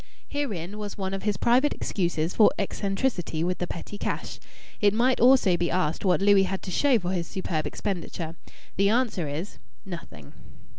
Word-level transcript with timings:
Herein 0.27 0.79
was 0.79 0.97
one 0.97 1.13
of 1.13 1.21
his 1.21 1.37
private 1.37 1.75
excuses 1.75 2.33
for 2.33 2.49
eccentricity 2.57 3.43
with 3.43 3.59
the 3.59 3.67
petty 3.67 3.99
cash. 3.99 4.39
It 4.81 4.95
may 4.95 5.13
also 5.17 5.57
be 5.57 5.69
asked 5.69 6.03
what 6.03 6.21
Louis 6.23 6.41
had 6.45 6.63
to 6.63 6.71
show 6.71 6.97
for 6.97 7.11
his 7.11 7.27
superb 7.27 7.67
expenditure. 7.67 8.35
The 8.77 8.89
answer 8.89 9.27
is, 9.27 9.59
nothing. 9.85 10.33